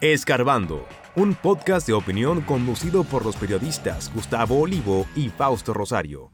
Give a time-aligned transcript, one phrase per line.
[0.00, 6.32] Escarbando, un podcast de opinión conducido por los periodistas Gustavo Olivo y Fausto Rosario.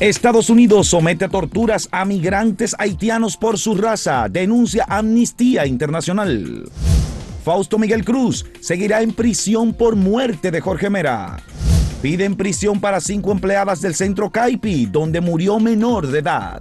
[0.00, 6.68] Estados Unidos somete a torturas a migrantes haitianos por su raza, denuncia Amnistía Internacional.
[7.44, 11.36] Fausto Miguel Cruz seguirá en prisión por muerte de Jorge Mera.
[12.02, 16.60] Piden prisión para cinco empleadas del centro Caipi, donde murió menor de edad.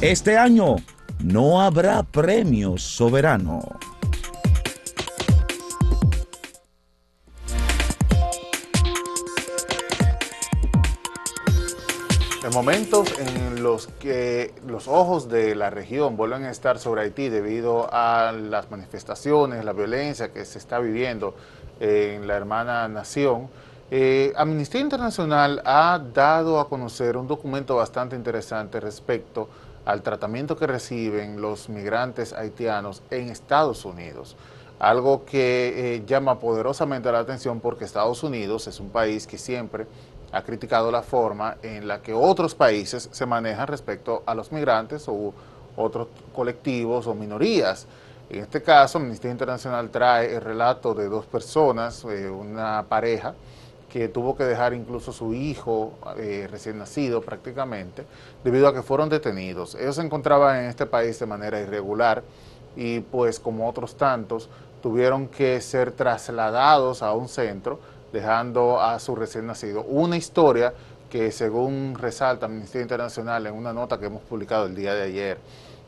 [0.00, 0.76] Este año
[1.18, 3.60] no habrá premio soberano.
[12.48, 17.28] En momentos en los que los ojos de la región vuelven a estar sobre Haití
[17.28, 21.34] debido a las manifestaciones, la violencia que se está viviendo
[21.78, 23.50] en la hermana nación,
[23.90, 29.50] eh, Amnistía Internacional ha dado a conocer un documento bastante interesante respecto
[29.84, 34.36] al tratamiento que reciben los migrantes haitianos en Estados Unidos.
[34.78, 39.86] Algo que eh, llama poderosamente la atención porque Estados Unidos es un país que siempre
[40.32, 45.08] ha criticado la forma en la que otros países se manejan respecto a los migrantes
[45.08, 45.32] o
[45.76, 47.86] otros colectivos o minorías.
[48.30, 53.34] En este caso, Amnistía Internacional trae el relato de dos personas, eh, una pareja,
[53.88, 58.04] que tuvo que dejar incluso su hijo eh, recién nacido prácticamente,
[58.44, 59.74] debido a que fueron detenidos.
[59.76, 62.22] Ellos se encontraban en este país de manera irregular
[62.76, 64.50] y pues como otros tantos,
[64.82, 67.80] tuvieron que ser trasladados a un centro
[68.12, 69.82] dejando a su recién nacido.
[69.82, 70.72] Una historia
[71.10, 75.38] que según resalta Amnistía Internacional en una nota que hemos publicado el día de ayer,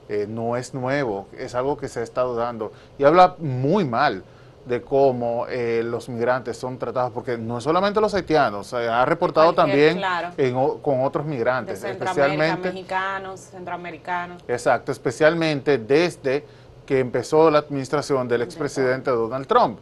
[0.09, 4.25] eh, no es nuevo, es algo que se ha estado dando y habla muy mal
[4.67, 9.53] de cómo eh, los migrantes son tratados, porque no es solamente los haitianos, ha reportado
[9.55, 10.01] también
[10.83, 14.43] con otros migrantes, especialmente mexicanos, centroamericanos.
[14.47, 16.45] Exacto, especialmente desde
[16.85, 19.79] que empezó la administración del expresidente Donald Trump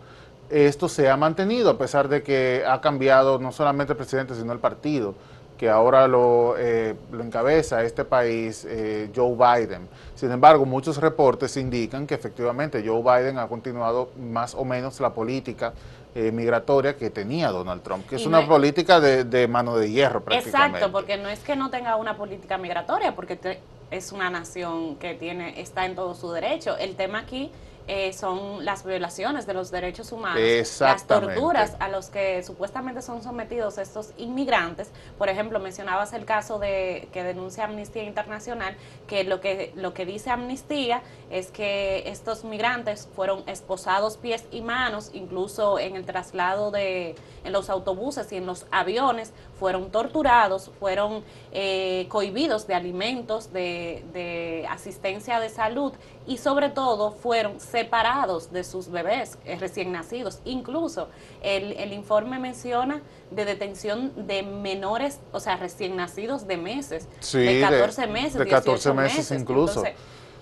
[0.51, 4.53] esto se ha mantenido a pesar de que ha cambiado no solamente el presidente, sino
[4.53, 5.15] el partido,
[5.59, 9.89] que ahora lo, eh, encabeza este país, eh, Joe Biden.
[10.15, 15.13] Sin embargo, muchos reportes indican que efectivamente Joe Biden ha continuado más o menos la
[15.13, 15.75] política
[16.15, 20.79] eh, migratoria que tenía Donald Trump, que es una política de, mano de hierro prácticamente.
[20.79, 23.61] Exacto, porque no es que no tenga una política migratoria, porque
[23.91, 26.77] es una nación que tiene está en todo su derecho.
[26.79, 27.51] El tema aquí
[27.91, 30.41] eh, son las violaciones de los derechos humanos,
[30.81, 34.91] las torturas a los que supuestamente son sometidos estos inmigrantes.
[35.17, 40.05] Por ejemplo, mencionabas el caso de que denuncia Amnistía Internacional, que lo que lo que
[40.05, 41.01] dice Amnistía
[41.31, 47.53] es que estos migrantes fueron esposados pies y manos, incluso en el traslado de en
[47.53, 54.67] los autobuses y en los aviones fueron torturados, fueron eh, cohibidos de alimentos, de, de
[54.69, 55.95] asistencia de salud
[56.27, 60.41] y sobre todo fueron separados de sus bebés eh, recién nacidos.
[60.45, 61.09] Incluso
[61.43, 67.61] el, el, informe menciona de detención de menores, o sea, recién nacidos de meses, de
[67.61, 69.85] 14 meses, de 14 meses, incluso.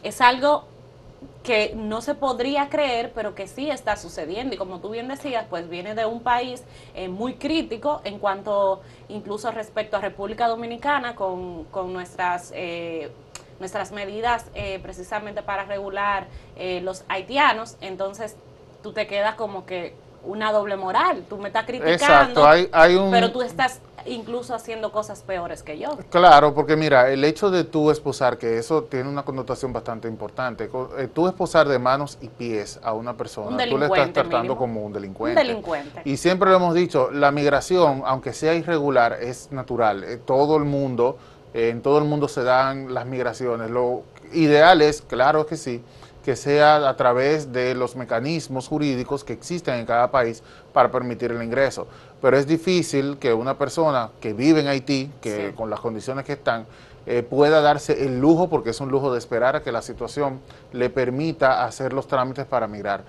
[0.03, 0.65] es algo
[1.43, 4.55] que no se podría creer, pero que sí está sucediendo.
[4.55, 6.65] Y como tú bien decías, pues viene de un país
[6.95, 12.53] eh, muy crítico en cuanto incluso respecto a República Dominicana con, con nuestras...
[12.55, 13.11] Eh,
[13.59, 18.37] nuestras medidas eh, precisamente para regular eh, los haitianos, entonces
[18.83, 19.94] tú te quedas como que
[20.25, 22.44] una doble moral, tú me estás criticando,
[23.11, 25.97] pero tú estás incluso haciendo cosas peores que yo.
[26.11, 30.71] Claro, porque mira, el hecho de tú esposar, que eso tiene una connotación bastante importante,
[30.99, 34.84] eh, tú esposar de manos y pies a una persona, tú le estás tratando como
[34.84, 35.41] un delincuente.
[35.41, 36.03] Un delincuente.
[36.05, 40.21] Y siempre lo hemos dicho, la migración, aunque sea irregular, es natural.
[40.25, 41.19] todo el mundo
[41.56, 43.71] en todo el mundo se dan las migraciones.
[43.71, 44.03] Lo
[44.34, 45.83] ideal es, claro que sí,
[46.22, 50.43] que sea a través de los mecanismos jurídicos que existen en cada país
[50.75, 51.87] para permitir el ingreso.
[52.21, 56.34] Pero es difícil que una persona que vive en Haití, que con las condiciones que
[56.34, 56.67] están,
[57.06, 60.41] eh, pueda darse el lujo, porque es un lujo de esperar a que la situación
[60.73, 63.05] le permita hacer los trámites para migrar.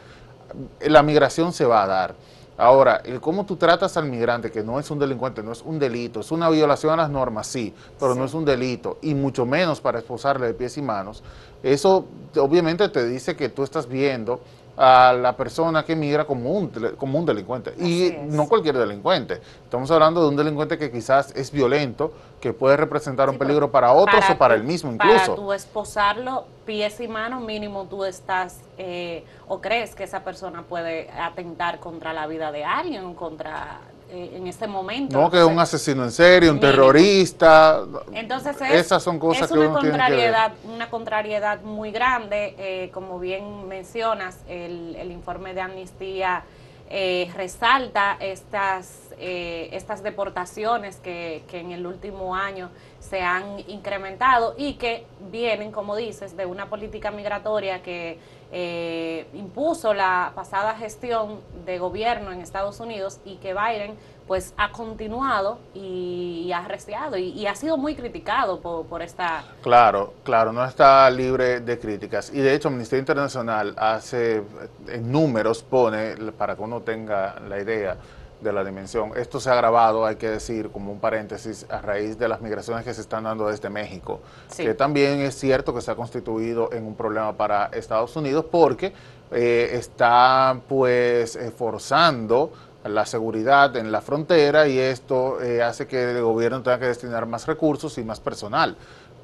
[0.80, 2.16] La migración se va a dar.
[2.58, 5.78] Ahora, el cómo tú tratas al migrante, que no es un delincuente, no es un
[5.78, 9.46] delito, es una violación a las normas, sí, pero no es un delito, y mucho
[9.46, 11.24] menos para esposarle de pies y manos,
[11.62, 12.06] eso
[12.36, 14.42] obviamente te dice que tú estás viendo
[14.78, 16.68] a la persona que migra como un,
[16.98, 17.74] como un delincuente.
[17.80, 19.42] y no cualquier delincuente.
[19.64, 23.92] Estamos hablando de un delincuente que quizás es violento, que puede representar un peligro para
[23.94, 25.18] otros o para él mismo incluso.
[25.18, 30.64] Para tú esposarlo pies y manos, mínimo tú estás eh, o crees que esa persona
[30.64, 33.80] puede atentar contra la vida de alguien, contra
[34.10, 35.20] eh, en este momento.
[35.20, 37.84] No, que es un asesino en serie, un terrorista.
[38.14, 40.34] Entonces, esas son cosas que uno tiene que
[40.66, 46.44] Una contrariedad muy grande, eh, como bien mencionas, el, el informe de amnistía
[46.90, 52.70] eh, resalta estas, eh, estas deportaciones que, que, en el último año
[53.00, 58.20] se han incrementado y que vienen, como dices, de una política migratoria que
[58.50, 64.72] eh, impuso la pasada gestión de gobierno en Estados Unidos y que Biden pues ha
[64.72, 69.44] continuado y, ha arreciado y, ha sido muy criticado por, esta...
[69.62, 72.32] Claro, claro, no está libre de críticas.
[72.34, 74.44] Y de hecho, el Ministerio Internacional hace,
[74.88, 77.98] en números pone, para que uno tenga la idea
[78.42, 82.18] de la dimensión, esto se ha agravado, hay que decir, como un paréntesis, a raíz
[82.18, 84.20] de las migraciones que se están dando desde México,
[84.56, 88.94] que también es cierto que se ha constituido en un problema para Estados Unidos porque
[89.32, 92.52] eh, está pues eh, forzando
[92.88, 97.26] la seguridad en la frontera y esto eh, hace que el gobierno tenga que destinar
[97.26, 98.78] más recursos y más personal.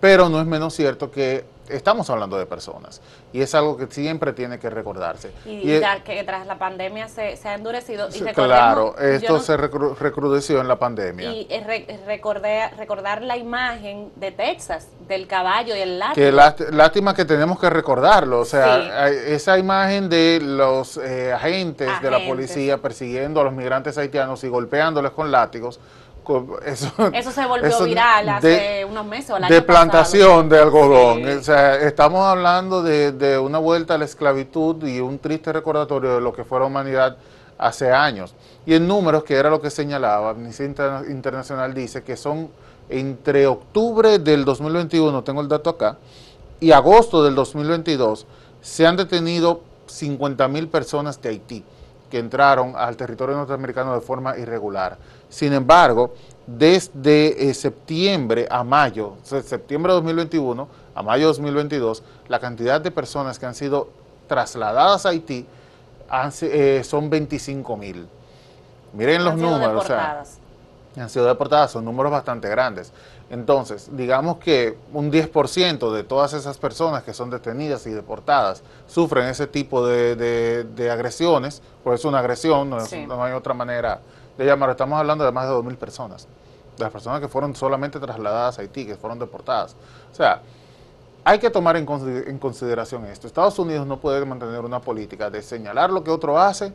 [0.04, 3.00] Pero no es menos cierto que estamos hablando de personas
[3.32, 5.32] y es algo que siempre tiene que recordarse.
[5.46, 8.10] Y, que tras la pandemia se, ha endurecido.
[8.14, 11.32] Y claro, esto se recrudeció en la pandemia.
[11.32, 11.48] Y
[12.06, 16.16] recordé, recordar la imagen de Texas, del caballo y el látigo.
[16.16, 16.34] Que
[16.74, 22.20] lástima que tenemos que recordarlo, o sea, esa imagen de los eh, agentes de la
[22.28, 25.80] policía persiguiendo a los migrantes haitianos y golpeándoles con látigos
[26.66, 29.32] eso, se volvió viral hace unos meses.
[29.32, 31.28] O de plantación de algodón.
[31.38, 36.22] O sea, estamos hablando de, una vuelta a la esclavitud y un triste recordatorio de
[36.22, 37.18] lo que fue la humanidad
[37.58, 38.34] hace años.
[38.66, 40.66] Y en números, que era lo que señalaba, Amnistía
[41.10, 42.50] Internacional dice que son
[42.90, 45.98] entre octubre del 2021, tengo el dato acá,
[46.60, 48.26] y agosto del 2022,
[48.62, 51.64] se han detenido 50 mil personas de Haití
[52.14, 55.00] que entraron al territorio norteamericano de forma irregular.
[55.30, 56.14] Sin embargo,
[56.46, 62.92] desde eh, septiembre a mayo, septiembre de 2021 a mayo de 2022, la cantidad de
[62.92, 63.90] personas que han sido
[64.28, 65.48] trasladadas a Haití
[66.44, 68.08] eh, son 25 mil.
[68.94, 69.90] Miren los números.
[69.90, 72.94] han sido deportadas, son números bastante grandes.
[73.30, 79.26] Entonces, digamos que un 10% de todas esas personas que son detenidas y deportadas sufren
[79.28, 82.78] ese tipo de, agresiones, pues es una agresión, no,
[83.08, 84.02] no hay otra manera
[84.38, 86.28] de llamar, estamos hablando de más de 2.000 personas,
[86.78, 89.76] de las personas que fueron solamente trasladadas a Haití, que fueron deportadas.
[90.12, 90.42] O sea,
[91.24, 93.28] hay que tomar en, consideración esto.
[93.28, 96.74] Estados Unidos no puede mantener una política de señalar lo que otro hace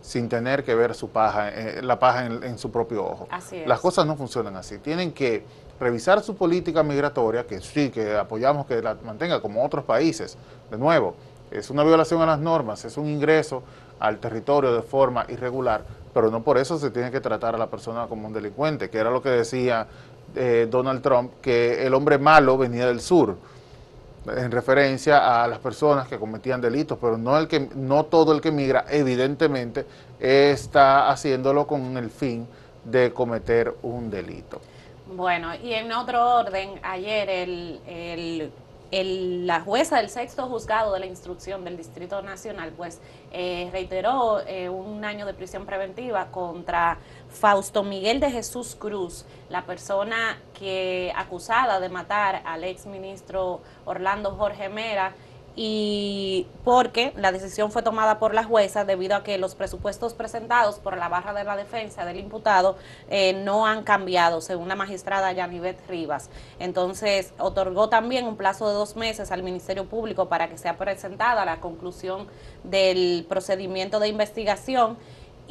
[0.00, 3.28] sin tener que ver su paja, eh, la paja en, su propio ojo.
[3.66, 4.78] Las cosas no funcionan así.
[4.78, 5.44] Tienen que
[5.78, 10.36] revisar su política migratoria, que sí, que apoyamos que la mantenga como otros países.
[10.70, 11.14] De nuevo,
[11.50, 13.62] es una violación a las normas, es un ingreso
[13.98, 17.68] al territorio de forma irregular, pero no por eso se tiene que tratar a la
[17.68, 19.86] persona como un delincuente, que era lo que decía
[20.34, 23.36] eh, Donald Trump, que el hombre malo venía del sur,
[24.26, 28.40] en referencia a las personas que cometían delitos, pero no, el que, no todo el
[28.40, 29.86] que migra, evidentemente,
[30.18, 32.46] está haciéndolo con el fin
[32.84, 34.60] de cometer un delito.
[35.14, 38.52] Bueno, y en otro orden, ayer el
[38.92, 43.00] la jueza del sexto juzgado de la instrucción del Distrito Nacional pues
[43.30, 46.98] eh, reiteró eh, un año de prisión preventiva contra
[47.28, 54.32] Fausto Miguel de Jesús Cruz, la persona que acusada de matar al ex ministro Orlando
[54.32, 55.14] Jorge Mera
[55.56, 60.78] y porque la decisión fue tomada por la jueza debido a que los presupuestos presentados
[60.78, 62.76] por la barra de la defensa del imputado
[63.08, 66.30] eh, no han cambiado, según la magistrada Yanivet Rivas.
[66.58, 71.44] Entonces, otorgó también un plazo de dos meses al Ministerio Público para que sea presentada
[71.44, 72.28] la conclusión
[72.64, 74.98] del procedimiento de investigación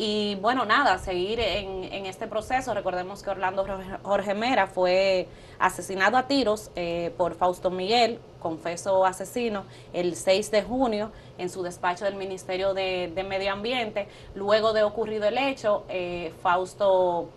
[0.01, 2.73] y bueno, nada, seguir en, en, este proceso.
[2.73, 3.67] Recordemos que Orlando
[4.01, 5.27] Jorge Mera fue
[5.59, 11.63] asesinado a tiros eh, por Fausto Miguel, confeso asesino, el 6 de junio en su
[11.63, 14.07] despacho del Ministerio de, Medio Ambiente.
[14.35, 17.27] Luego de ocurrido el hecho, eh, Fausto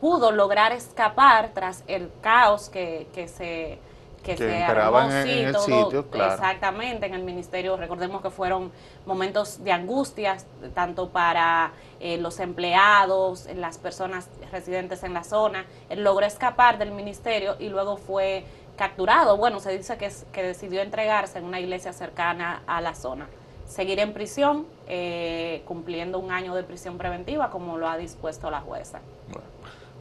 [0.00, 3.78] pudo lograr escapar tras el caos que, que se
[4.22, 7.76] que, se en, el sitio, exactamente en el ministerio.
[7.76, 8.70] Recordemos que fueron
[9.06, 15.66] momentos de angustias tanto para eh, los empleados, las personas residentes en la zona.
[15.88, 18.44] Él logró escapar del ministerio y luego fue
[18.76, 19.36] capturado.
[19.36, 23.28] Bueno, se dice que, que decidió entregarse en una iglesia cercana a la zona.
[23.66, 28.60] Seguir en prisión, eh, cumpliendo un año de prisión preventiva, como lo ha dispuesto la
[28.60, 29.00] jueza.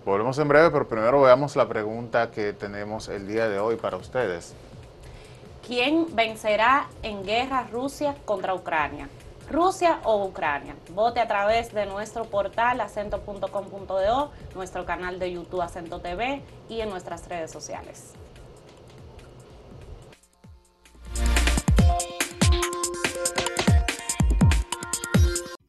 [0.09, 3.95] Volvemos en breve, pero primero veamos la pregunta que tenemos el día de hoy para
[3.95, 4.55] ustedes.
[5.67, 9.07] ¿Quién vencerá en guerra Rusia contra Ucrania?
[9.51, 10.75] Rusia o Ucrania.
[10.95, 16.89] Vote a través de nuestro portal acento.com.do, nuestro canal de YouTube Acento TV y en
[16.89, 18.15] nuestras redes sociales.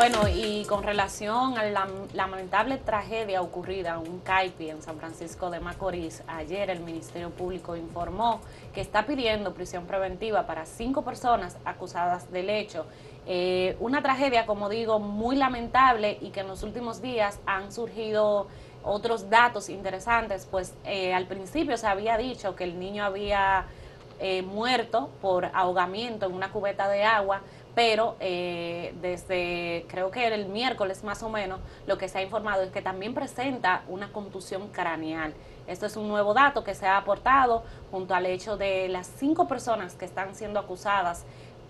[0.00, 5.50] Bueno, y con relación a la lamentable tragedia ocurrida en un CAIPI en San Francisco
[5.50, 8.40] de Macorís, ayer el Ministerio Público informó
[8.72, 12.86] que está pidiendo prisión preventiva para cinco personas acusadas del hecho.
[13.26, 18.46] Eh, una tragedia, como digo, muy lamentable y que en los últimos días han surgido
[18.82, 23.66] otros datos interesantes, pues eh, al principio se había dicho que el niño había
[24.22, 27.40] eh, muerto por ahogamiento en una cubeta de agua,
[27.80, 32.62] pero eh, desde creo que el miércoles más o menos lo que se ha informado
[32.62, 35.32] es que también presenta una contusión craneal.
[35.66, 39.48] Esto es un nuevo dato que se ha aportado junto al hecho de las cinco
[39.48, 41.24] personas que están siendo acusadas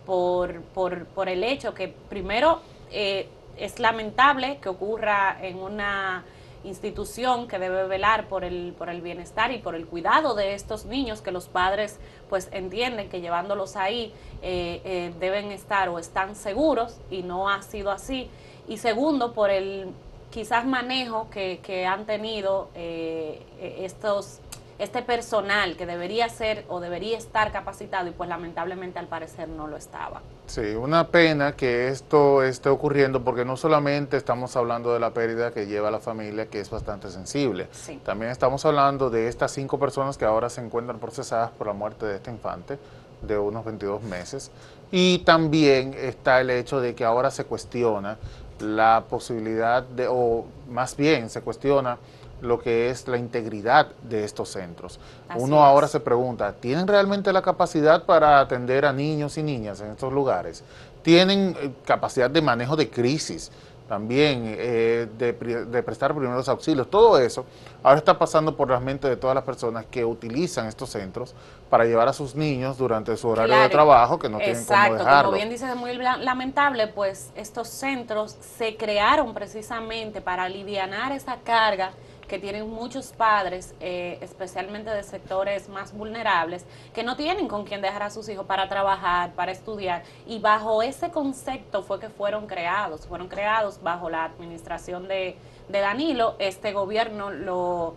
[0.04, 6.24] por, por, por el hecho que primero eh, es lamentable que ocurra en una
[6.64, 10.84] institución que debe velar por el, por el bienestar y por el cuidado de estos
[10.84, 11.98] niños que los padres
[12.28, 14.12] pues entienden que llevándolos ahí
[14.42, 18.28] eh, eh, deben estar o están seguros y no ha sido así.
[18.68, 19.88] Y segundo, por el
[20.30, 23.42] quizás manejo que, que han tenido eh,
[23.80, 24.40] estos
[24.78, 29.66] este personal que debería ser o debería estar capacitado y pues lamentablemente al parecer no
[29.66, 30.22] lo estaba.
[30.50, 35.52] Sí, una pena que esto esté ocurriendo porque no solamente estamos hablando de la pérdida
[35.52, 37.68] que lleva la familia, que es bastante sensible,
[38.04, 42.04] también estamos hablando de estas cinco personas que ahora se encuentran procesadas por la muerte
[42.04, 42.80] de este infante
[43.22, 44.50] de unos 22 meses.
[44.90, 48.18] Y también está el hecho de que ahora se cuestiona
[48.60, 51.98] la posibilidad de, o más bien se cuestiona
[52.40, 54.98] lo que es la integridad de estos centros.
[55.36, 59.90] Uno ahora se pregunta, ¿tienen realmente la capacidad para atender a niños y niñas en
[59.90, 60.64] estos lugares?
[61.02, 63.50] ¿Tienen eh, capacidad de manejo de crisis?
[63.90, 65.32] También eh, de,
[65.82, 67.44] prestar primeros auxilios, todo eso
[67.82, 71.34] ahora está pasando por las mentes de todas las personas que utilizan estos centros
[71.68, 75.30] para llevar a sus niños durante su horario de trabajo que no tienen cómo dejarlo.
[75.30, 81.38] Como bien dices, es muy lamentable, pues estos centros se crearon precisamente para aliviar esa
[81.38, 81.90] carga
[82.30, 87.82] que tienen muchos padres, eh, especialmente de sectores más vulnerables, que no tienen con quién
[87.82, 90.04] dejar a sus hijos para trabajar, para estudiar.
[90.28, 95.36] Y bajo ese concepto fue que fueron creados, fueron creados bajo la administración de,
[95.68, 96.36] Danilo.
[96.38, 97.96] Este gobierno lo,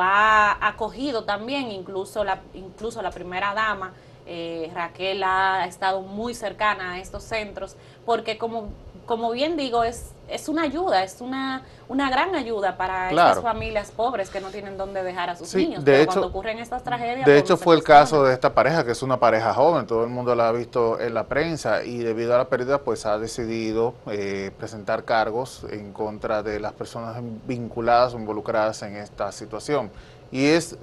[0.00, 3.92] ha acogido también, incluso la, incluso la primera dama.
[4.26, 8.70] Eh, Raquel ha estado muy cercana a estos centros, porque como
[9.10, 13.90] como bien digo, es, es una ayuda, es una, una gran ayuda para estas familias
[13.90, 15.84] pobres que no tienen dónde dejar a sus niños.
[15.84, 17.26] De hecho, cuando ocurren estas tragedias...
[17.26, 20.10] De hecho, fue el caso de esta pareja, que es una pareja joven, todo el
[20.10, 23.94] mundo la ha visto en la prensa y debido a la pérdida, pues ha decidido
[24.06, 27.16] eh, presentar cargos en contra de las personas
[27.48, 29.90] vinculadas o involucradas en esta situación.
[30.30, 30.76] Y es,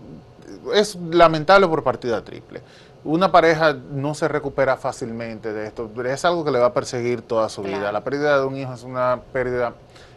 [0.73, 2.61] es lamentable por partida triple
[3.07, 5.89] una pareja no se recupera fácilmente de esto.
[6.05, 7.89] Es algo que le va a perseguir toda su vida.
[7.93, 9.73] La pérdida de un hijo es una pérdida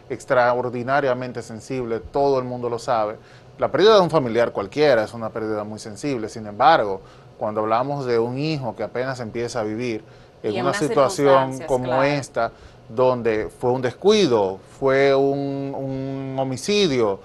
[0.09, 3.15] extraordinariamente sensible, todo el mundo lo sabe.
[3.57, 6.27] La pérdida de un familiar cualquiera es una pérdida muy sensible.
[6.27, 6.99] Sin embargo,
[7.37, 10.03] cuando hablamos de un hijo que apenas empieza a vivir
[10.43, 12.51] en, una situación como esta,
[12.89, 17.21] donde fue un descuido, fue un, un homicidio,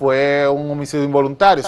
[0.00, 1.62] fue un homicidio involuntario.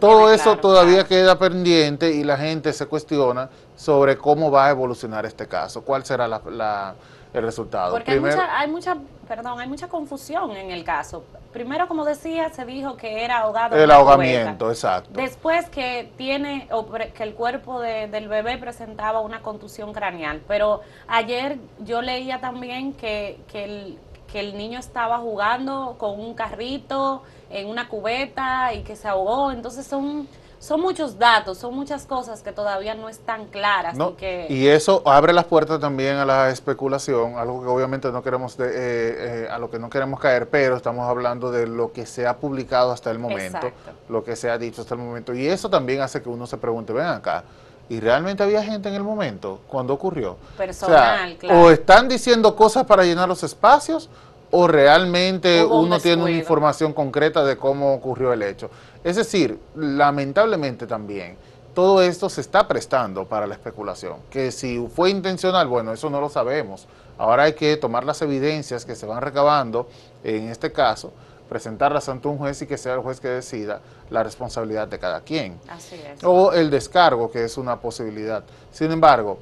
[0.00, 5.26] todo eso todavía queda pendiente y la gente se cuestiona sobre cómo va a evolucionar
[5.26, 6.94] este caso, cuál será la,
[7.34, 7.92] el resultado.
[7.92, 8.96] Porque hay, mucha, hay mucha,
[9.28, 11.24] perdón, hay mucha confusión en el caso.
[11.52, 13.76] Primero, como decía, se dijo que era ahogado.
[13.76, 15.10] El ahogamiento, exacto.
[15.12, 20.40] Después que tiene, o que el cuerpo del bebé presentaba una contusión craneal.
[20.48, 23.98] Pero ayer yo leía también que, que, el,
[24.30, 29.52] que el niño estaba jugando con un carrito en una cubeta y que se ahogó.
[29.52, 30.28] Entonces son,
[30.58, 33.96] son muchos datos, son muchas cosas que todavía no están claras.
[33.96, 34.46] y, que...
[34.48, 38.66] y, eso abre las puertas también a la especulación, algo que obviamente no queremos, de,
[38.66, 42.26] eh, eh, a lo que no queremos caer, pero estamos hablando de lo que se
[42.26, 43.70] ha publicado hasta el momento,
[44.08, 45.34] lo que se ha dicho hasta el momento.
[45.34, 47.44] Y eso también hace que uno se pregunte, ven acá.
[47.88, 50.36] ¿Y realmente había gente en el momento cuando ocurrió?
[50.56, 51.60] Personal, claro.
[51.60, 54.08] O están diciendo cosas para llenar los espacios,
[54.50, 58.70] o realmente uno tiene una información concreta de cómo ocurrió el hecho.
[59.04, 61.36] Es decir, lamentablemente también,
[61.74, 64.16] todo esto se está prestando para la especulación.
[64.30, 66.86] Que si fue intencional, bueno, eso no lo sabemos
[67.18, 69.88] Ahora hay que tomar las evidencias que se van recabando
[70.22, 71.12] en este caso,
[71.48, 75.20] presentarlas ante un juez y que sea el juez que decida la responsabilidad de cada
[75.20, 75.58] quien.
[75.68, 76.22] Así es.
[76.24, 78.44] O el descargo, que es una posibilidad.
[78.70, 79.38] Sin embargo,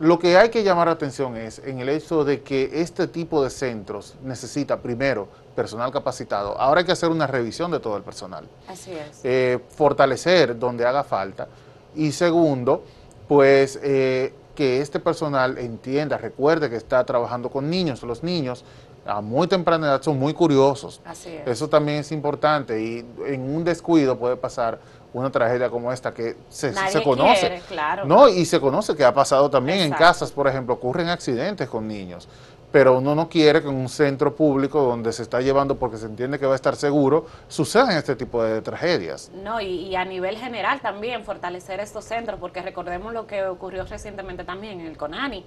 [0.00, 3.42] lo que hay que llamar la atención es en el hecho de que este tipo
[3.44, 6.58] de centros necesita primero personal capacitado.
[6.58, 8.48] Ahora hay que hacer una revisión de todo el personal.
[8.66, 9.20] Así es.
[9.22, 11.46] Eh, fortalecer donde haga falta.
[11.94, 12.82] Y segundo,
[13.28, 18.02] pues eh, que este personal entienda, recuerde que está trabajando con niños.
[18.02, 18.64] Los niños
[19.06, 21.00] a muy temprana edad son muy curiosos.
[21.04, 21.46] Así es.
[21.46, 24.78] Eso también es importante y en un descuido puede pasar
[25.12, 27.60] una tragedia como esta que se, se conoce.
[27.68, 28.04] claro.
[28.06, 31.86] No, y se conoce que ha pasado también en casas, por ejemplo, ocurren accidentes con
[31.86, 32.28] niños
[32.72, 36.06] pero uno no quiere que en un centro público donde se está llevando porque se
[36.06, 39.30] entiende que va a estar seguro, sucedan este tipo de tragedias.
[39.44, 44.42] No, y, a nivel general también fortalecer estos centros, porque recordemos lo que ocurrió recientemente
[44.44, 45.44] también en el CONANI,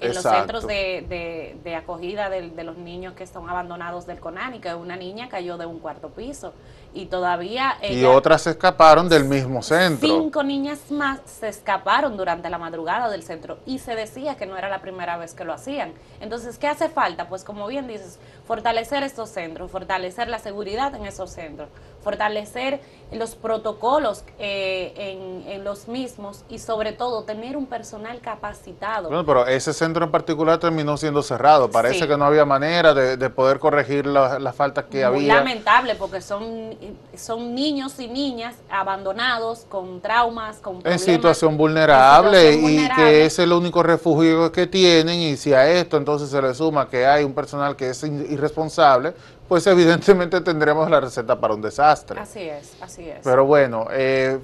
[0.00, 4.74] en los centros de, acogida de, de, los niños que están abandonados del CONANI, que
[4.74, 6.52] una niña cayó de un cuarto piso
[6.94, 7.76] y todavía...
[7.82, 10.08] y otras se escaparon del mismo centro.
[10.08, 14.56] Cinco niñas más se escaparon durante la madrugada del centro y se decía que no
[14.56, 15.92] era la primera vez que lo hacían.
[16.20, 17.28] Entonces, ¿qué hace falta?
[17.28, 21.68] Pues como bien dices, fortalecer estos centros, fortalecer la seguridad en esos centros,
[22.02, 22.80] fortalecer
[23.12, 29.08] los protocolos eh, en, en, los mismos y sobre todo tener un personal capacitado.
[29.08, 31.70] Bueno, pero ese centro en particular terminó siendo cerrado.
[31.70, 35.34] Parece que no había manera de, poder corregir las la faltas que Muy había.
[35.36, 36.76] lamentable porque son,
[37.16, 43.52] son niños y niñas abandonados con traumas, con En situación vulnerable y que es el
[43.52, 47.34] único refugio que tienen y si a esto entonces se le suma que hay un
[47.34, 49.14] personal que es irresponsable,
[49.48, 52.20] pues evidentemente tendremos la receta para un desastre.
[52.20, 53.20] Así es, así es.
[53.24, 54.38] Pero bueno, eh,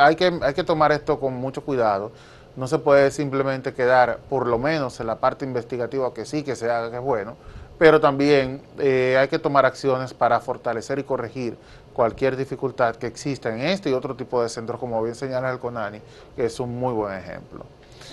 [0.00, 2.10] hay, que, hay que tomar esto con mucho cuidado.
[2.56, 6.56] No se puede simplemente quedar, por lo menos en la parte investigativa, que sí, que
[6.56, 7.36] se haga, que es bueno,
[7.78, 11.56] pero también eh, hay que tomar acciones para fortalecer y corregir
[11.92, 15.58] cualquier dificultad que exista en este y otro tipo de centros, como bien señala el
[15.58, 16.00] CONANI,
[16.36, 17.64] que es un muy buen ejemplo.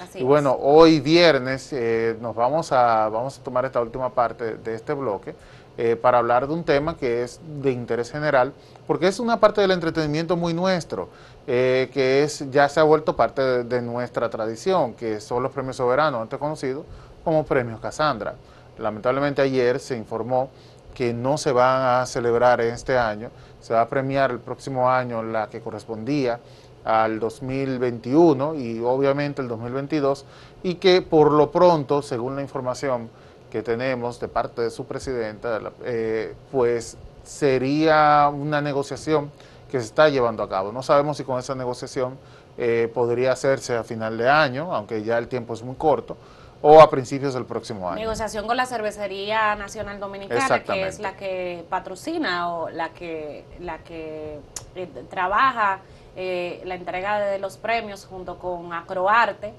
[0.01, 4.55] Así y bueno, hoy viernes eh, nos vamos a, vamos a tomar esta última parte
[4.55, 5.36] de este bloque
[5.75, 8.53] eh, para hablar de un tema que es de interés general,
[8.86, 11.09] porque es una parte del entretenimiento muy nuestro,
[11.48, 15.77] eh, que es ya se ha vuelto parte de, nuestra tradición, que son los premios
[15.77, 16.85] soberanos, antes conocidos
[17.24, 18.35] como premios Casandra.
[18.77, 20.50] Lamentablemente ayer se informó
[20.94, 25.24] que no se van a celebrar este año, se va a premiar el próximo año
[25.24, 26.40] la que correspondía
[26.83, 30.25] al 2021 y obviamente el 2022,
[30.64, 33.09] y que por lo pronto, según la información,
[33.50, 39.31] que tenemos de parte de su presidenta, eh, pues sería una negociación
[39.70, 40.72] que se está llevando a cabo.
[40.72, 42.18] No sabemos si con esa negociación
[42.57, 46.18] eh, podría hacerse a final de año, aunque ya el tiempo es muy corto,
[46.64, 48.00] o a principios del próximo año.
[48.00, 53.80] Negociación con la Cervecería Nacional Dominicana, que es la que patrocina o la que, la
[53.80, 54.40] que
[54.76, 55.82] eh, trabaja
[56.16, 59.54] la entrega de los premios junto con Acroarte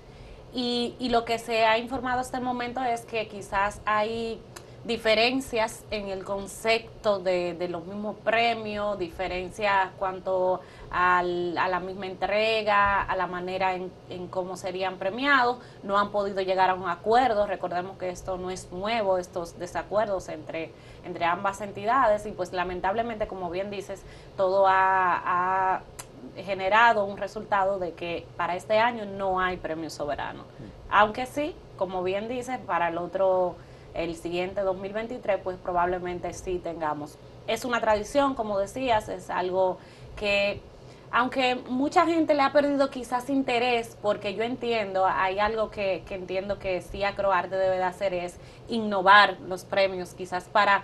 [0.55, 4.41] y, y lo que se ha informado hasta el momento es que quizás hay
[4.85, 10.61] diferencias en el concepto de, de los mismos premios, diferencias cuanto
[10.97, 16.13] al, a la misma entrega, a la manera en, en, cómo serían premiados, no han
[16.13, 20.71] podido llegar a un acuerdo, recordemos que esto no es nuevo, estos desacuerdos entre,
[21.05, 24.05] entre ambas entidades y pues lamentablemente, como bien dices,
[24.37, 25.83] todo ha, ha
[26.37, 30.45] generado un resultado de que para este año no hay premio soberano.
[30.91, 33.57] Aunque sí, como bien dice, para el otro,
[33.95, 37.19] el siguiente 2023, pues probablemente sí tengamos.
[37.49, 39.79] Es una tradición, como decías, es algo
[40.15, 40.63] que,
[41.15, 46.17] aunque mucha gente le ha perdido quizás interés, porque yo entiendo, hay algo que, que
[46.17, 48.37] entiendo que sí Acroarte debe de hacer, es
[48.69, 50.83] innovar los premios, quizás para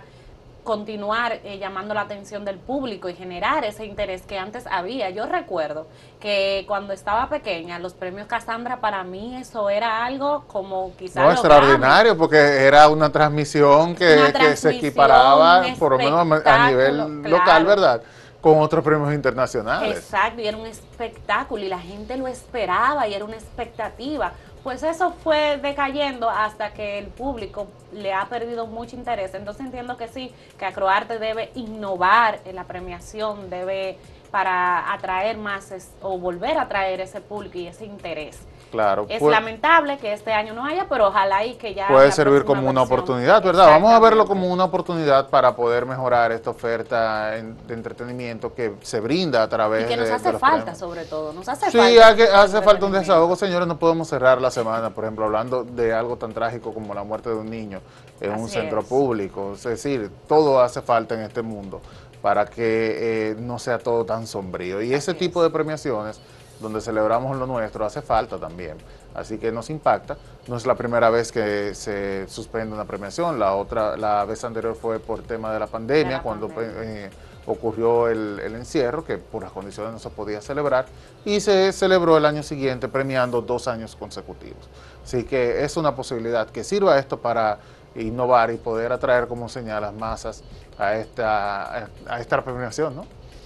[0.63, 5.09] continuar eh, llamando la atención del público y generar ese interés que antes había.
[5.09, 5.87] Yo recuerdo
[6.21, 11.25] que cuando estaba pequeña, los premios Casandra para mí eso era algo como quizás...
[11.25, 17.65] No, extraordinario, porque era una transmisión que, se equiparaba, por lo menos a nivel local,
[17.65, 18.01] ¿verdad?
[18.41, 19.97] Con otros premios internacionales.
[19.97, 24.83] Exacto, y era un espectáculo y la gente lo esperaba y era una expectativa pues
[24.83, 29.33] eso fue decayendo hasta que el público le ha perdido mucho interés.
[29.33, 33.97] Entonces entiendo que sí, que Acroarte debe innovar en la premiación, debe
[34.31, 38.39] para atraer más o volver a atraer ese público y ese interés.
[38.71, 39.05] Claro.
[39.09, 41.89] Es lamentable que este año no haya, pero ojalá y que ya...
[41.89, 43.67] Puede servir como una oportunidad, ¿verdad?
[43.67, 49.01] Vamos a verlo como una oportunidad para poder mejorar esta oferta de entretenimiento que se
[49.01, 49.93] brinda a través de...
[49.93, 51.33] Y que nos hace falta, sobre todo.
[51.33, 52.41] Nos hace sí, falta.
[52.41, 53.67] hace falta un desahogo, señores.
[53.67, 57.29] No podemos cerrar la semana, por ejemplo, hablando de algo tan trágico como la muerte
[57.29, 57.81] de un niño
[58.21, 59.51] en un centro público.
[59.53, 61.81] Es decir, todo hace falta en este mundo
[62.21, 64.81] para que eh, no sea todo tan sombrío.
[64.81, 66.19] Y ese tipo de premiaciones
[66.61, 68.77] donde celebramos lo nuestro, hace falta también.
[69.13, 70.15] Así que nos impacta.
[70.47, 73.39] No es la primera vez que se suspende una premiación.
[73.39, 77.09] La otra, la vez anterior fue por tema de la pandemia, cuando eh,
[77.45, 80.85] ocurrió el, encierro, que por las condiciones no se podía celebrar,
[81.25, 84.69] y se celebró el año siguiente premiando dos años consecutivos.
[85.03, 87.59] Así que es una posibilidad que sirva esto para
[87.95, 90.43] innovar y poder atraer, como señalas, masas
[90.77, 93.05] a esta, a esta premiación, ¿no?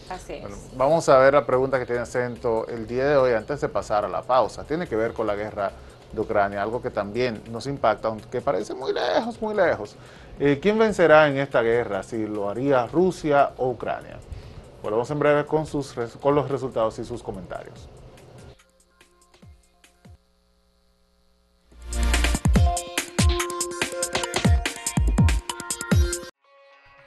[0.10, 0.78] Así es.
[0.78, 4.06] vamos a ver la pregunta que tiene acento el día de hoy antes de pasar
[4.06, 4.64] a la pausa.
[4.64, 5.72] Tiene que ver con la guerra
[6.12, 9.96] de Ucrania, algo que también nos impacta, aunque parece muy lejos, muy lejos.
[10.40, 12.04] Eh, ¿Quién vencerá en esta guerra?
[12.04, 14.20] Si lo haría Rusia o Ucrania.
[14.84, 17.90] Volvemos en breve con, sus, con los resultados y sus comentarios.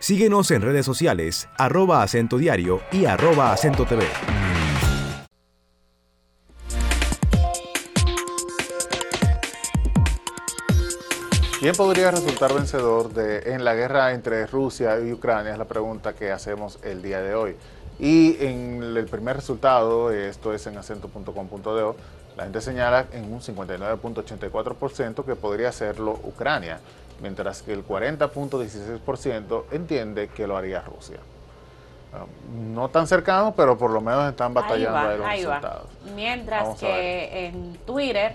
[0.09, 4.07] Síguenos en redes sociales, arroba acento diario y arroba acento TV.
[11.61, 15.53] ¿Quién podría resultar vencedor en la guerra entre Rusia y Ucrania?
[15.53, 17.57] Es la pregunta que hacemos el día de hoy.
[17.99, 21.93] Y en el primer resultado, esto es en acento.com.de,
[22.35, 26.81] la gente señala en un 59.84% que podría serlo Ucrania
[27.21, 31.19] mientras que el 40.16% entiende que lo haría Rusia.
[32.13, 32.25] Ah,
[32.73, 35.87] no tan cercano, pero por lo menos están batallando ahí, los resultados.
[36.15, 38.35] Mientras que en Twitter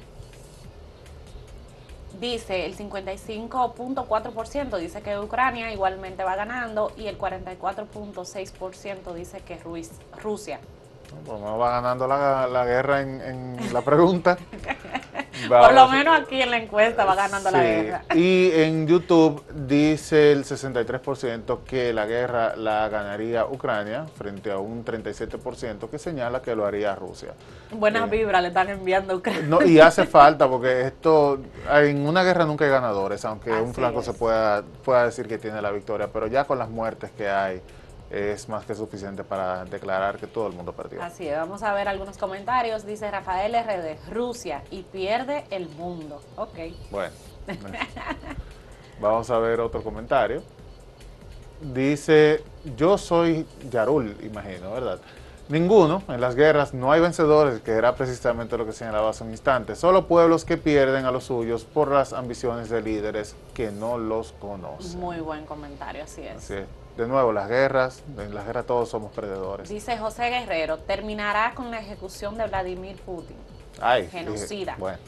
[2.20, 9.60] dice el 55.4% dice que Ucrania igualmente va ganando y el 44.6% dice que
[10.22, 10.60] Rusia.
[11.26, 14.38] Bueno, va ganando la, guerra en, la pregunta.
[15.48, 18.04] Por lo menos aquí en la encuesta va ganando la guerra.
[18.16, 24.86] Y en YouTube dice el 63% que la guerra la ganaría Ucrania frente a un
[24.86, 27.34] 37% que señala que lo haría Rusia.
[27.72, 29.44] Buenas eh, vibras le están enviando a Ucrania.
[29.48, 31.40] No, y hace falta porque esto,
[31.72, 35.62] en una guerra nunca hay ganadores, aunque un flanco se pueda, pueda decir que tiene
[35.62, 37.62] la victoria, pero ya con las muertes que hay
[38.14, 41.02] es más que suficiente para declarar que todo el mundo perdió.
[41.02, 42.86] Así es, vamos a ver algunos comentarios.
[42.86, 46.22] Dice Rafael RD, Rusia y pierde el mundo.
[46.36, 46.60] Ok.
[46.92, 47.14] Bueno,
[49.02, 50.44] vamos a ver otro comentario.
[51.74, 52.44] Dice,
[52.78, 55.00] yo soy Yarul, imagino, ¿verdad?
[55.50, 59.32] Ninguno, en las guerras no hay vencedores, que era precisamente lo que señalaba hace un
[59.32, 59.76] instante.
[59.76, 64.34] Solo pueblos que pierden a los suyos por las ambiciones de líderes que no los
[64.34, 65.00] conocen.
[65.00, 66.38] Muy buen comentario, así es.
[66.38, 69.68] Así es de nuevo, las guerras, en las guerras todos somos perdedores.
[69.70, 73.36] Dice José Guerrero, terminará con la ejecución de Vladimir Putin.
[73.82, 74.76] Ay, genocida.
[74.78, 75.00] bueno.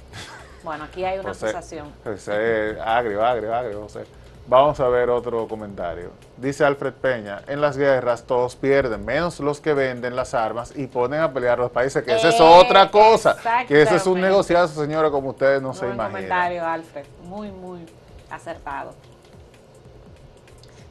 [0.64, 1.92] bueno, aquí hay una acusación.
[2.04, 4.06] José, agrio, agrio, agrio, José.
[4.48, 6.12] Vamos a ver otro comentario.
[6.38, 10.86] Dice Alfred Peña, en las guerras todos pierden, menos los que venden las armas y
[10.86, 13.38] ponen a pelear los países, que esa es otra cosa.
[13.68, 16.12] Que ese es un negociazo, señora, como ustedes no se imaginan.
[16.12, 17.06] comentario, Alfred.
[17.24, 17.86] Muy, muy
[18.30, 18.94] acertado.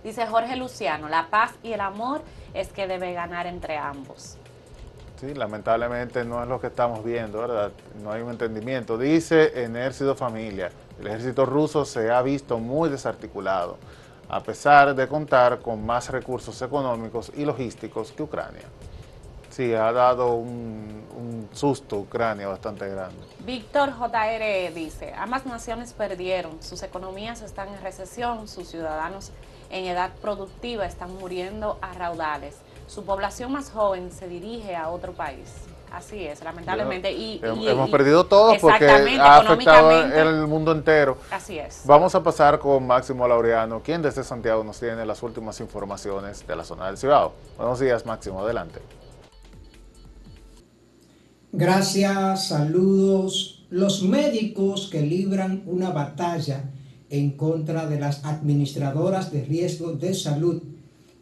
[0.04, 2.20] Dice Jorge Luciano, la paz y el amor
[2.52, 4.36] es que debe ganar entre ambos.
[5.18, 7.72] Sí, lamentablemente no es lo que estamos viendo, ¿verdad?
[8.02, 8.98] No hay un entendimiento.
[8.98, 13.78] Dice Ejército Familia, el ejército ruso se ha visto muy desarticulado,
[14.28, 18.64] a pesar de contar con más recursos económicos y logísticos que Ucrania.
[19.48, 23.16] Sí, ha dado un, un susto Ucrania bastante grande.
[23.46, 29.32] Víctor JR dice, ambas naciones perdieron, sus economías están en recesión, sus ciudadanos
[29.70, 32.56] en edad productiva están muriendo a raudales.
[32.86, 35.50] Su población más joven se dirige a otro país.
[35.94, 37.12] Así es, lamentablemente.
[37.12, 41.18] Y, hemos perdido todo porque ha afectado el mundo entero.
[41.30, 41.82] Así es.
[41.84, 46.56] Vamos a pasar con Máximo Laureano, quien desde Santiago nos tiene las últimas informaciones de
[46.56, 47.32] la zona del Cibao.
[47.56, 48.80] Buenos días, Máximo, adelante.
[51.52, 53.64] Gracias, saludos.
[53.70, 56.64] Los médicos que libran una batalla
[57.10, 60.62] en contra de las administradoras de riesgo de salud,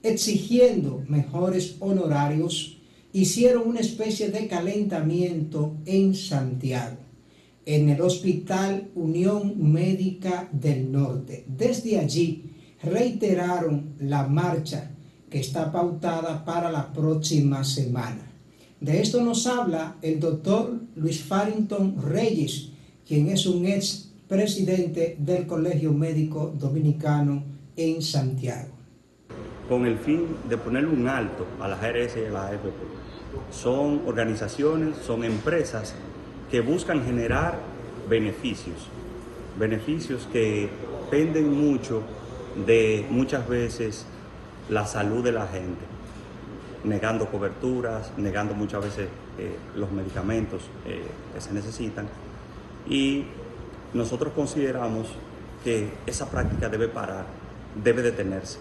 [0.03, 2.79] exigiendo mejores honorarios,
[3.13, 6.97] hicieron una especie de calentamiento en Santiago,
[7.67, 11.45] en el Hospital Unión Médica del Norte.
[11.47, 12.45] Desde allí
[12.83, 14.91] reiteraron la marcha
[15.31, 18.33] que está pautada para la próxima semana.
[18.81, 22.71] De esto nos habla el doctor Luis Farrington Reyes,
[23.07, 27.45] quien es un ex presidente del Colegio Médico Dominicano
[27.77, 28.71] en Santiago.
[29.69, 32.71] Con el fin de ponerle un alto a la GRS y a la AFP.
[33.51, 35.95] Son organizaciones, son empresas
[36.51, 37.59] que buscan generar
[38.09, 38.89] beneficios,
[39.59, 40.71] beneficios que
[41.11, 42.01] dependen mucho
[42.67, 44.07] de muchas veces
[44.71, 45.85] la salud de la gente
[46.85, 51.03] negando coberturas, negando muchas veces eh, los medicamentos eh,
[51.35, 52.07] que se necesitan.
[52.89, 53.27] Y
[53.95, 55.09] nosotros consideramos
[55.65, 57.27] que esa práctica debe parar,
[57.83, 58.59] debe detenerse.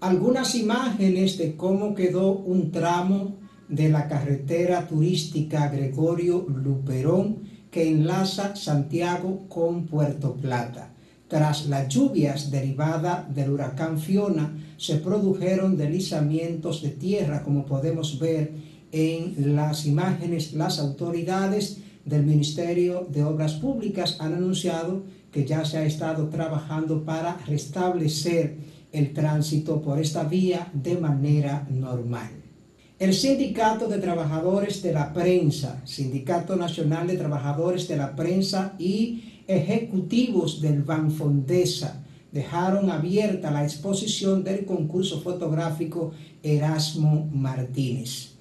[0.00, 3.36] Algunas imágenes de cómo quedó un tramo
[3.68, 7.38] de la carretera turística Gregorio Luperón
[7.70, 10.92] que enlaza Santiago con Puerto Plata.
[11.28, 18.52] Tras las lluvias derivadas del huracán Fiona, se produjeron deslizamientos de tierra, como podemos ver
[18.92, 20.54] en las imágenes.
[20.54, 27.04] Las autoridades del Ministerio de Obras Públicas han anunciado que ya se ha estado trabajando
[27.04, 28.56] para restablecer
[28.92, 32.30] el tránsito por esta vía de manera normal.
[32.98, 39.42] El Sindicato de Trabajadores de la Prensa, Sindicato Nacional de Trabajadores de la Prensa y
[39.46, 48.37] ejecutivos del Banfondesa dejaron abierta la exposición del concurso fotográfico Erasmo Martínez.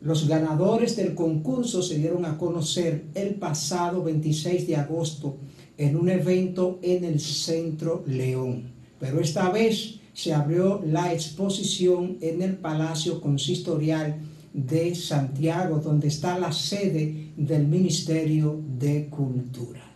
[0.00, 5.36] Los ganadores del concurso se dieron a conocer el pasado 26 de agosto
[5.76, 12.42] en un evento en el Centro León, pero esta vez se abrió la exposición en
[12.42, 14.16] el Palacio Consistorial
[14.52, 19.90] de Santiago, donde está la sede del Ministerio de Cultura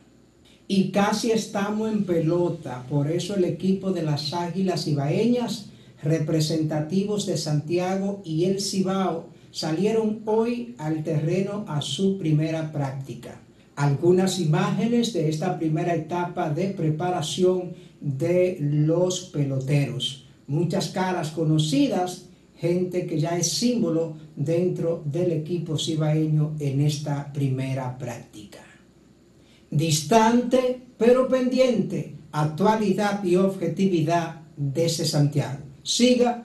[0.67, 2.87] y casi estamos en pelota.
[2.89, 5.67] Por eso el equipo de las Águilas Ibaeñas,
[6.03, 13.41] representativos de Santiago y el Cibao, salieron hoy al terreno a su primera práctica.
[13.77, 20.27] Algunas imágenes de esta primera etapa de preparación de los peloteros.
[20.49, 27.97] Muchas caras conocidas, gente que ya es símbolo dentro del equipo cibaeño en esta primera
[27.97, 28.65] práctica
[29.75, 35.59] distante pero pendiente, actualidad y objetividad de ese Santiago.
[35.83, 36.45] Siga